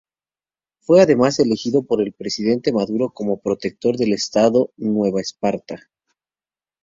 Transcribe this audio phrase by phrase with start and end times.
[0.79, 5.91] Fue además elegido por el presidente Maduro como Protector del estado Nueva Esparta.